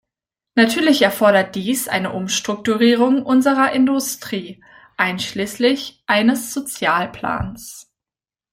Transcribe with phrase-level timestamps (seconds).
[0.55, 4.59] Natürlich erfordert dies eine Umstrukturierung unserer Industrie,
[4.97, 7.93] einschließlich eines Sozialplans.